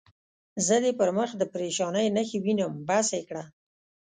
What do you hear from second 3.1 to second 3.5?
یې کړه.